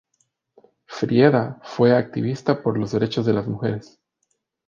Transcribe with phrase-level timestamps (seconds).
[0.87, 3.99] Frieda fue activista por los derechos de las mujeres.